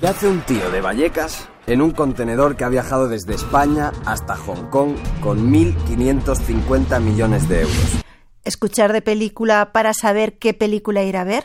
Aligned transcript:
¿Qué 0.00 0.08
hace 0.08 0.26
un 0.26 0.40
tío 0.40 0.70
de 0.70 0.80
Vallecas 0.80 1.48
en 1.66 1.82
un 1.82 1.92
contenedor 1.92 2.56
que 2.56 2.64
ha 2.64 2.68
viajado 2.68 3.08
desde 3.08 3.34
España 3.34 3.92
hasta 4.06 4.36
Hong 4.36 4.70
Kong 4.70 4.96
con 5.20 5.52
1.550 5.52 6.98
millones 7.00 7.48
de 7.48 7.60
euros? 7.60 8.02
¿Escuchar 8.42 8.92
de 8.94 9.02
película 9.02 9.70
para 9.72 9.92
saber 9.92 10.38
qué 10.38 10.54
película 10.54 11.04
ir 11.04 11.16
a 11.16 11.24
ver? 11.24 11.44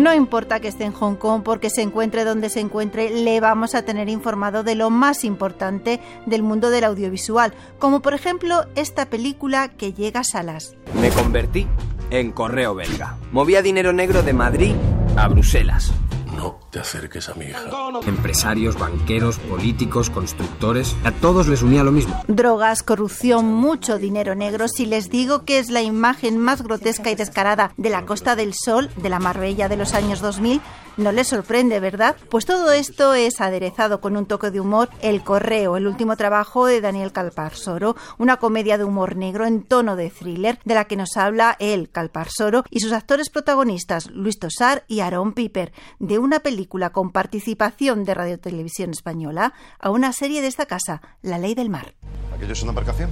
No 0.00 0.14
importa 0.14 0.60
que 0.60 0.68
esté 0.68 0.84
en 0.84 0.92
Hong 0.92 1.16
Kong 1.16 1.42
porque 1.42 1.68
se 1.68 1.82
encuentre 1.82 2.24
donde 2.24 2.48
se 2.48 2.60
encuentre, 2.60 3.10
le 3.10 3.38
vamos 3.38 3.74
a 3.74 3.82
tener 3.82 4.08
informado 4.08 4.62
de 4.62 4.74
lo 4.74 4.88
más 4.88 5.24
importante 5.24 6.00
del 6.24 6.42
mundo 6.42 6.70
del 6.70 6.84
audiovisual, 6.84 7.52
como 7.78 8.00
por 8.00 8.14
ejemplo 8.14 8.64
esta 8.76 9.10
película 9.10 9.68
que 9.68 9.92
llega 9.92 10.20
a 10.20 10.24
salas. 10.24 10.74
Me 10.98 11.10
convertí 11.10 11.66
en 12.08 12.32
correo 12.32 12.74
belga. 12.74 13.18
Movía 13.30 13.60
dinero 13.60 13.92
negro 13.92 14.22
de 14.22 14.32
Madrid 14.32 14.74
a 15.16 15.28
Bruselas. 15.28 15.92
No 16.36 16.58
te 16.70 16.78
acerques 16.78 17.28
a 17.28 17.34
mi 17.34 17.46
hija. 17.46 17.70
Empresarios, 18.06 18.78
banqueros, 18.78 19.38
políticos, 19.38 20.10
constructores, 20.10 20.96
a 21.04 21.12
todos 21.12 21.48
les 21.48 21.62
unía 21.62 21.82
lo 21.82 21.92
mismo. 21.92 22.22
Drogas, 22.28 22.82
corrupción, 22.82 23.52
mucho 23.52 23.98
dinero 23.98 24.34
negro. 24.34 24.68
Si 24.68 24.86
les 24.86 25.10
digo 25.10 25.44
que 25.44 25.58
es 25.58 25.70
la 25.70 25.82
imagen 25.82 26.38
más 26.38 26.62
grotesca 26.62 27.10
y 27.10 27.14
descarada 27.14 27.72
de 27.76 27.90
la 27.90 28.06
Costa 28.06 28.36
del 28.36 28.54
Sol, 28.54 28.90
de 28.96 29.08
la 29.08 29.18
Marbella 29.18 29.68
de 29.68 29.76
los 29.76 29.94
años 29.94 30.20
2000, 30.20 30.60
no 30.96 31.12
les 31.12 31.28
sorprende, 31.28 31.80
¿verdad? 31.80 32.16
Pues 32.28 32.44
todo 32.44 32.72
esto 32.72 33.14
es 33.14 33.40
aderezado 33.40 34.00
con 34.00 34.16
un 34.16 34.26
toque 34.26 34.50
de 34.50 34.60
humor. 34.60 34.90
El 35.00 35.22
Correo, 35.22 35.76
el 35.76 35.86
último 35.86 36.16
trabajo 36.16 36.66
de 36.66 36.80
Daniel 36.80 37.12
Calparsoro, 37.12 37.96
una 38.18 38.36
comedia 38.36 38.76
de 38.76 38.84
humor 38.84 39.16
negro 39.16 39.46
en 39.46 39.62
tono 39.62 39.96
de 39.96 40.10
thriller, 40.10 40.58
de 40.64 40.74
la 40.74 40.84
que 40.84 40.96
nos 40.96 41.16
habla 41.16 41.56
él, 41.58 41.90
Calparsoro, 41.90 42.64
y 42.70 42.80
sus 42.80 42.92
actores 42.92 43.30
protagonistas, 43.30 44.10
Luis 44.10 44.38
Tosar 44.38 44.84
y 44.88 45.00
Aaron 45.00 45.32
Piper, 45.32 45.72
de 45.98 46.18
una 46.20 46.40
película 46.40 46.90
con 46.90 47.10
participación 47.10 48.04
de 48.04 48.14
Radio 48.14 48.38
Televisión 48.38 48.90
Española 48.90 49.54
a 49.78 49.90
una 49.90 50.12
serie 50.12 50.40
de 50.40 50.48
esta 50.48 50.66
casa, 50.66 51.02
La 51.22 51.38
Ley 51.38 51.54
del 51.54 51.70
Mar. 51.70 51.94
¿Aquello 52.34 52.52
es 52.52 52.62
una 52.62 52.70
embarcación? 52.70 53.10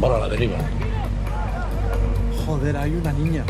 Para 0.00 0.18
la 0.18 0.28
deriva. 0.28 0.58
Joder, 2.46 2.76
hay 2.76 2.94
una 2.94 3.12
niña. 3.12 3.44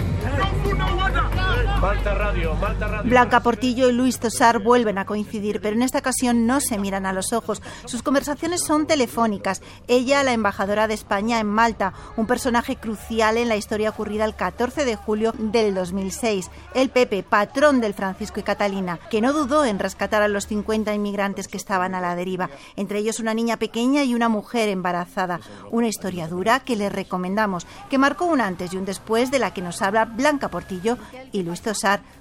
Blanca 3.05 3.41
Portillo 3.41 3.89
y 3.89 3.93
Luis 3.93 4.19
Tosar 4.19 4.63
vuelven 4.63 4.99
a 4.99 5.05
coincidir, 5.05 5.61
pero 5.61 5.77
en 5.77 5.83
esta 5.83 5.99
ocasión 5.99 6.47
no 6.47 6.61
se 6.61 6.79
miran 6.79 7.07
a 7.07 7.13
los 7.13 7.33
ojos. 7.33 7.63
Sus 7.85 8.03
conversaciones 8.03 8.63
son 8.63 8.87
telefónicas. 8.87 9.61
Ella, 9.89 10.23
la 10.23 10.33
embajadora 10.33 10.89
de 10.89 10.95
España 10.95 11.41
en 11.41 11.47
Malta, 11.47 11.93
un 12.17 12.27
personaje 12.27 12.77
crucial 12.77 13.37
en 13.37 13.49
la 13.49 13.57
historia 13.57 13.91
ocurrida 13.91 14.25
el 14.25 14.35
14 14.35 14.85
de 14.85 14.97
julio 14.97 15.33
del 15.37 15.75
2006. 15.75 16.51
El 16.75 16.91
Pepe, 16.91 17.23
patrón 17.23 17.81
del 17.81 17.95
Francisco 17.95 18.41
y 18.41 18.45
Catalina, 18.45 18.99
que 19.11 19.21
no 19.21 19.33
dudó 19.33 19.65
en 19.65 19.79
rescatar 19.79 20.23
a 20.23 20.29
los 20.29 20.47
50 20.47 20.95
inmigrantes 20.95 21.49
que 21.49 21.57
estaban 21.57 21.95
a 21.95 22.01
la 22.01 22.15
deriva, 22.15 22.51
entre 22.77 22.99
ellos 22.99 23.21
una 23.21 23.35
niña 23.35 23.57
pequeña 23.59 24.05
y 24.05 24.15
una 24.15 24.29
mujer 24.29 24.69
embarazada. 24.69 25.41
Una 25.71 25.89
historia 25.89 26.29
dura 26.29 26.61
que 26.61 26.77
les 26.77 26.93
recomendamos, 26.93 27.67
que 27.91 27.99
marcó 27.99 28.27
un 28.27 28.41
antes 28.41 28.73
y 28.73 28.77
un 28.77 28.85
después 28.85 29.31
de 29.31 29.39
la 29.39 29.53
que 29.53 29.63
nos 29.63 29.83
habla 29.83 30.05
Blanca 30.05 30.49
Portillo 30.49 30.99
y 31.33 31.43
Luis 31.43 31.64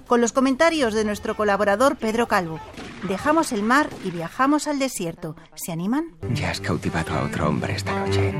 Con 0.06 0.20
los 0.20 0.32
comentarios 0.32 0.94
de 0.94 1.04
nuestro 1.04 1.36
colaborador 1.36 1.96
Pedro 1.96 2.26
Calvo. 2.28 2.60
Dejamos 3.08 3.52
el 3.52 3.62
mar 3.62 3.88
y 4.04 4.10
viajamos 4.10 4.66
al 4.66 4.78
desierto. 4.78 5.36
¿Se 5.54 5.72
animan? 5.72 6.16
Ya 6.32 6.50
has 6.50 6.60
cautivado 6.60 7.14
a 7.14 7.24
otro 7.24 7.48
hombre 7.48 7.74
esta 7.74 7.98
noche. 7.98 8.34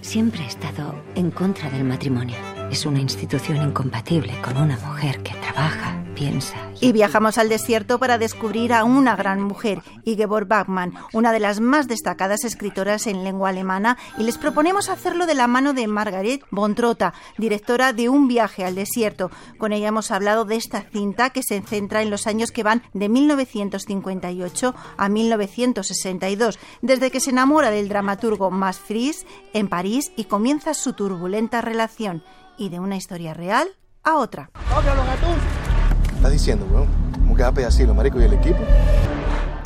Siempre 0.00 0.44
he 0.44 0.46
estado 0.46 0.94
en 1.14 1.30
contra 1.30 1.70
del 1.70 1.84
matrimonio. 1.84 2.36
Es 2.72 2.86
una 2.86 3.00
institución 3.00 3.58
incompatible 3.58 4.32
con 4.40 4.56
una 4.56 4.78
mujer 4.78 5.22
que 5.22 5.34
trabaja, 5.34 6.02
piensa. 6.14 6.56
Y 6.80 6.92
viajamos 6.92 7.36
al 7.36 7.50
desierto 7.50 7.98
para 7.98 8.16
descubrir 8.16 8.72
a 8.72 8.84
una 8.84 9.14
gran 9.14 9.42
mujer, 9.42 9.82
Ingeborg 10.04 10.48
Bachmann, 10.48 10.94
una 11.12 11.32
de 11.32 11.38
las 11.38 11.60
más 11.60 11.86
destacadas 11.86 12.44
escritoras 12.44 13.06
en 13.06 13.24
lengua 13.24 13.50
alemana, 13.50 13.98
y 14.16 14.22
les 14.22 14.38
proponemos 14.38 14.88
hacerlo 14.88 15.26
de 15.26 15.34
la 15.34 15.48
mano 15.48 15.74
de 15.74 15.86
Margaret 15.86 16.42
von 16.50 16.74
Trotta, 16.74 17.12
directora 17.36 17.92
de 17.92 18.08
Un 18.08 18.26
viaje 18.26 18.64
al 18.64 18.74
desierto. 18.74 19.30
Con 19.58 19.74
ella 19.74 19.88
hemos 19.88 20.10
hablado 20.10 20.46
de 20.46 20.56
esta 20.56 20.80
cinta 20.80 21.28
que 21.28 21.42
se 21.42 21.60
centra 21.60 22.00
en 22.00 22.08
los 22.08 22.26
años 22.26 22.52
que 22.52 22.62
van 22.62 22.82
de 22.94 23.10
1958 23.10 24.74
a 24.96 25.08
1962, 25.10 26.58
desde 26.80 27.10
que 27.10 27.20
se 27.20 27.32
enamora 27.32 27.70
del 27.70 27.90
dramaturgo 27.90 28.50
Max 28.50 28.78
Frisch 28.78 29.26
en 29.52 29.68
París 29.68 30.10
y 30.16 30.24
comienza 30.24 30.72
su 30.72 30.94
turbulenta 30.94 31.60
relación, 31.60 32.22
y 32.62 32.68
de 32.68 32.78
una 32.78 32.96
historia 32.96 33.34
real 33.34 33.68
a 34.04 34.16
otra. 34.16 34.50
¿Qué 34.54 36.14
estás 36.14 36.32
diciendo, 36.32 36.66
weón? 36.70 36.86
¿Cómo 37.12 37.34
que 37.34 37.42
va 37.42 37.48
a 37.48 37.94
maricos 37.94 38.22
y 38.22 38.24
el 38.24 38.34
equipo? 38.34 38.60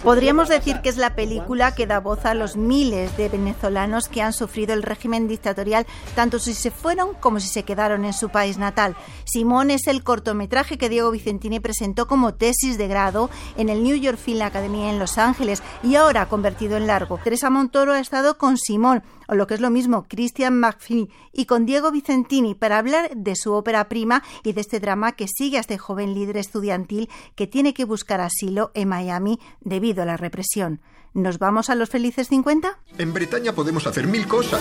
Podríamos 0.02 0.48
decir 0.48 0.82
que 0.82 0.88
es 0.88 0.98
la 0.98 1.16
película 1.16 1.74
que 1.74 1.86
da 1.86 1.98
voz 1.98 2.26
a 2.26 2.34
los 2.34 2.56
miles 2.56 3.16
de 3.16 3.28
venezolanos 3.28 4.08
que 4.08 4.22
han 4.22 4.32
sufrido 4.32 4.72
el 4.72 4.84
régimen 4.84 5.26
dictatorial, 5.26 5.84
tanto 6.14 6.38
si 6.38 6.54
se 6.54 6.70
fueron 6.70 7.14
como 7.14 7.40
si 7.40 7.48
se 7.48 7.64
quedaron 7.64 8.04
en 8.04 8.12
su 8.12 8.28
país 8.28 8.56
natal. 8.56 8.94
Simón 9.24 9.70
es 9.70 9.88
el 9.88 10.04
cortometraje 10.04 10.78
que 10.78 10.88
Diego 10.88 11.10
Vicentini 11.10 11.58
presentó 11.58 12.06
como 12.06 12.34
tesis 12.34 12.78
de 12.78 12.86
grado 12.86 13.30
en 13.56 13.68
el 13.68 13.82
New 13.82 13.96
York 13.96 14.16
Film 14.16 14.42
Academy 14.42 14.88
en 14.88 15.00
Los 15.00 15.18
Ángeles 15.18 15.60
y 15.82 15.96
ahora 15.96 16.28
convertido 16.28 16.76
en 16.76 16.86
largo. 16.86 17.18
Teresa 17.24 17.50
Montoro 17.50 17.92
ha 17.92 17.98
estado 17.98 18.38
con 18.38 18.58
Simón, 18.58 19.02
o 19.28 19.34
lo 19.34 19.46
que 19.46 19.54
es 19.54 19.60
lo 19.60 19.70
mismo, 19.70 20.06
Christian 20.08 20.58
McPhee, 20.58 21.10
y 21.32 21.46
con 21.46 21.66
Diego 21.66 21.90
Vicentini 21.90 22.54
para 22.54 22.78
hablar 22.78 23.10
de 23.14 23.36
su 23.36 23.52
ópera 23.52 23.88
prima 23.88 24.22
y 24.42 24.52
de 24.52 24.60
este 24.60 24.80
drama 24.80 25.12
que 25.12 25.26
sigue 25.28 25.58
a 25.58 25.60
este 25.60 25.78
joven 25.78 26.14
líder 26.14 26.36
estudiantil 26.36 27.08
que 27.34 27.46
tiene 27.46 27.74
que 27.74 27.84
buscar 27.84 28.20
asilo 28.20 28.70
en 28.74 28.88
Miami 28.88 29.38
debido 29.60 30.02
a 30.02 30.06
la 30.06 30.16
represión. 30.16 30.80
¿Nos 31.14 31.38
vamos 31.38 31.70
a 31.70 31.74
los 31.74 31.88
felices 31.88 32.28
50? 32.28 32.78
En 32.98 33.14
Bretaña 33.14 33.54
podemos 33.54 33.86
hacer 33.86 34.06
mil 34.06 34.26
cosas. 34.28 34.60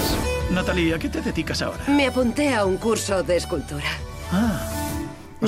Natalia, 0.52 0.96
¿a 0.96 1.00
qué 1.00 1.10
te 1.10 1.22
dedicas 1.22 1.62
ahora? 1.62 1.84
Me 1.90 2.08
apunté 2.08 2.56
a 2.56 2.66
un 2.66 2.78
curso 2.78 3.24
de 3.24 3.36
escultura. 3.36 3.84
Sea, 4.32 4.75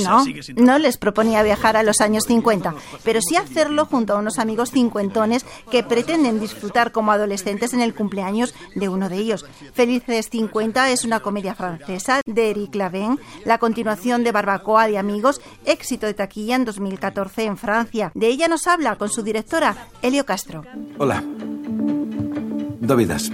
no, 0.04 0.24
no 0.56 0.78
les 0.80 0.98
proponía 0.98 1.44
viajar 1.44 1.78
a 1.78 1.84
los 1.84 2.02
años 2.02 2.26
50, 2.26 2.74
pero 3.04 3.20
sí 3.22 3.36
hacerlo 3.36 3.86
junto 3.86 4.14
a 4.14 4.20
unos 4.20 4.40
amigos 4.40 4.72
cincuentones 4.72 5.46
que 5.72 5.84
pretenden 5.84 6.40
disfrutar 6.40 6.92
como 6.92 7.12
adolescentes 7.12 7.74
en 7.74 7.82
el 7.82 7.94
cumpleaños 7.94 8.54
de 8.76 8.90
uno 8.90 9.10
de 9.10 9.18
ellos. 9.18 9.46
Felices 9.74 10.30
50 10.32 10.92
es 10.92 11.04
una 11.06 11.20
comedia 11.20 11.56
francesa 11.56 12.22
de 12.26 12.50
Eric 12.52 12.76
Laven, 12.76 13.20
la 13.46 13.58
continuación 13.58 14.24
de 14.24 14.32
Barbacoa 14.32 14.88
de 14.88 14.98
Amigos, 14.98 15.42
éxito 15.66 16.06
de 16.06 16.14
taquilla 16.14 16.56
en 16.56 16.66
2014 16.66 17.44
en 17.46 17.58
Francia. 17.58 18.12
De 18.14 18.28
ella 18.28 18.48
nos 18.48 18.68
habla 18.68 18.96
con 18.96 19.10
su 19.10 19.24
directora, 19.24 19.88
Elio 20.02 20.26
Castro. 20.26 20.64
Hola. 20.98 21.24
Dovidas. 22.80 23.32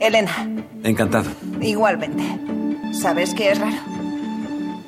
Elena, 0.00 0.48
Encantado. 0.82 1.30
igualmente. 1.60 2.22
¿Sabes 2.92 3.34
qué 3.34 3.50
es 3.52 3.58
raro? 3.58 3.76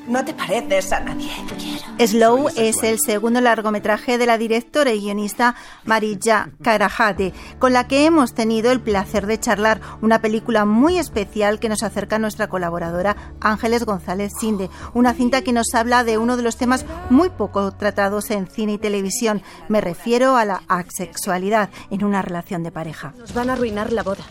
No 0.07 0.25
te 0.25 0.33
pareces 0.33 0.91
a 0.91 0.99
nadie. 0.99 1.31
Quiero. 1.57 2.07
Slow 2.07 2.49
es 2.57 2.83
el 2.83 2.99
segundo 2.99 3.39
largometraje 3.39 4.17
de 4.17 4.25
la 4.25 4.37
directora 4.37 4.91
y 4.91 4.99
guionista 4.99 5.55
Marija 5.85 6.49
Karahate, 6.61 7.33
con 7.57 7.71
la 7.71 7.87
que 7.87 8.05
hemos 8.05 8.33
tenido 8.33 8.71
el 8.71 8.81
placer 8.81 9.27
de 9.27 9.39
charlar, 9.39 9.79
una 10.01 10.19
película 10.19 10.65
muy 10.65 10.97
especial 10.97 11.59
que 11.59 11.69
nos 11.69 11.83
acerca 11.83 12.17
a 12.17 12.19
nuestra 12.19 12.47
colaboradora 12.47 13.15
Ángeles 13.39 13.85
González 13.85 14.33
Sinde, 14.37 14.69
una 14.93 15.13
cinta 15.13 15.41
que 15.41 15.53
nos 15.53 15.73
habla 15.73 16.03
de 16.03 16.17
uno 16.17 16.35
de 16.35 16.43
los 16.43 16.57
temas 16.57 16.85
muy 17.09 17.29
poco 17.29 17.71
tratados 17.71 18.29
en 18.31 18.47
cine 18.47 18.73
y 18.73 18.77
televisión. 18.77 19.41
Me 19.69 19.79
refiero 19.79 20.35
a 20.35 20.43
la 20.43 20.63
asexualidad 20.67 21.69
en 21.91 22.03
una 22.03 22.21
relación 22.21 22.63
de 22.63 22.71
pareja. 22.71 23.13
Nos 23.17 23.33
van 23.33 23.49
a 23.49 23.53
arruinar 23.53 23.93
la 23.93 24.03
boda. 24.03 24.25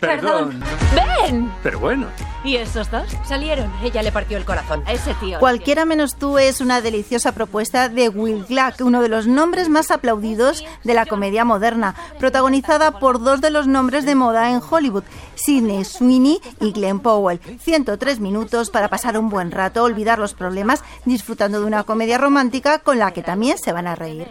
Perdón. 0.00 0.60
¡Ven! 0.94 1.52
Pero 1.62 1.78
bueno. 1.78 2.06
¿Y 2.42 2.56
esos 2.56 2.90
dos? 2.90 3.04
Salieron. 3.26 3.70
Ella 3.82 4.02
le 4.02 4.12
partió 4.12 4.38
el 4.38 4.46
corazón 4.46 4.82
a 4.86 4.92
ese 4.92 5.12
tío. 5.14 5.38
Cualquiera 5.38 5.84
menos 5.84 6.16
tú 6.16 6.38
es 6.38 6.62
una 6.62 6.80
deliciosa 6.80 7.32
propuesta 7.32 7.90
de 7.90 8.08
Will 8.08 8.46
Glack, 8.46 8.80
uno 8.80 9.02
de 9.02 9.10
los 9.10 9.26
nombres 9.26 9.68
más 9.68 9.90
aplaudidos 9.90 10.64
de 10.82 10.94
la 10.94 11.04
comedia 11.04 11.44
moderna, 11.44 11.94
protagonizada 12.18 12.98
por 12.98 13.22
dos 13.22 13.42
de 13.42 13.50
los 13.50 13.66
nombres 13.66 14.06
de 14.06 14.14
moda 14.14 14.50
en 14.50 14.62
Hollywood, 14.68 15.04
Sidney 15.34 15.84
Sweeney 15.84 16.40
y 16.60 16.72
Glenn 16.72 17.00
Powell. 17.00 17.40
103 17.60 18.20
minutos 18.20 18.70
para 18.70 18.88
pasar 18.88 19.18
un 19.18 19.28
buen 19.28 19.50
rato, 19.50 19.84
olvidar 19.84 20.18
los 20.18 20.32
problemas, 20.32 20.82
disfrutando 21.04 21.60
de 21.60 21.66
una 21.66 21.84
comedia 21.84 22.16
romántica 22.16 22.78
con 22.78 22.98
la 22.98 23.12
que 23.12 23.22
también 23.22 23.58
se 23.58 23.72
van 23.72 23.86
a 23.86 23.94
reír. 23.94 24.28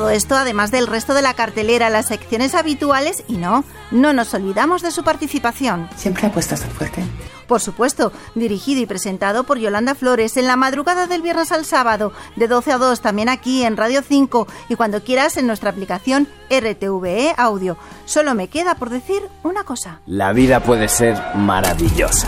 Todo 0.00 0.08
esto 0.08 0.34
además 0.34 0.70
del 0.70 0.86
resto 0.86 1.12
de 1.12 1.20
la 1.20 1.34
cartelera, 1.34 1.90
las 1.90 2.06
secciones 2.06 2.54
habituales 2.54 3.22
y 3.28 3.36
no, 3.36 3.64
no 3.90 4.14
nos 4.14 4.32
olvidamos 4.32 4.80
de 4.80 4.92
su 4.92 5.04
participación. 5.04 5.90
¿Siempre 5.94 6.26
apuestas 6.26 6.62
tan 6.62 6.70
fuerte? 6.70 7.02
Por 7.46 7.60
supuesto, 7.60 8.10
dirigido 8.34 8.80
y 8.80 8.86
presentado 8.86 9.44
por 9.44 9.58
Yolanda 9.58 9.94
Flores 9.94 10.38
en 10.38 10.46
la 10.46 10.56
madrugada 10.56 11.06
del 11.06 11.20
viernes 11.20 11.52
al 11.52 11.66
sábado, 11.66 12.14
de 12.36 12.48
12 12.48 12.72
a 12.72 12.78
2, 12.78 13.02
también 13.02 13.28
aquí 13.28 13.62
en 13.62 13.76
Radio 13.76 14.00
5 14.00 14.46
y 14.70 14.74
cuando 14.74 15.04
quieras 15.04 15.36
en 15.36 15.46
nuestra 15.46 15.68
aplicación 15.68 16.28
RTVE 16.48 17.34
Audio. 17.36 17.76
Solo 18.06 18.34
me 18.34 18.48
queda 18.48 18.76
por 18.76 18.88
decir 18.88 19.20
una 19.42 19.64
cosa. 19.64 20.00
La 20.06 20.32
vida 20.32 20.62
puede 20.62 20.88
ser 20.88 21.20
maravillosa. 21.34 22.26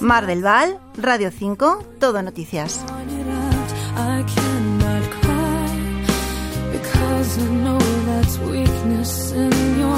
Mar 0.00 0.26
del 0.26 0.42
Val, 0.42 0.80
Radio 0.96 1.30
5, 1.30 1.84
Todo 2.00 2.20
Noticias. 2.20 2.80
I 3.94 4.41
weakness 8.38 9.32
in 9.32 9.78
your 9.78 9.91